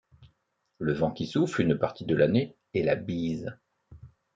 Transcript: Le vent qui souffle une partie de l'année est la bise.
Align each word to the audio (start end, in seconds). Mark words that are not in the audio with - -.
Le 0.79 0.93
vent 0.93 1.11
qui 1.11 1.27
souffle 1.27 1.61
une 1.61 1.77
partie 1.77 2.05
de 2.05 2.15
l'année 2.15 2.55
est 2.73 2.81
la 2.81 2.95
bise. 2.95 3.53